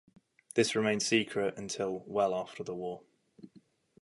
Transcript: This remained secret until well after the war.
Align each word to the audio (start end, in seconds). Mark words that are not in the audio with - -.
This 0.55 0.75
remained 0.75 1.03
secret 1.03 1.55
until 1.59 1.99
well 2.07 2.33
after 2.33 2.63
the 2.63 2.73
war. 2.73 3.03